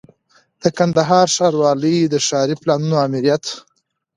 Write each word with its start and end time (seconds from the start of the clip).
د 0.61 0.63
کندهار 0.77 1.27
ښاروالۍ 1.35 1.97
د 2.07 2.15
ښاري 2.27 2.55
پلانونو 2.61 2.95
آمریت 3.05 3.45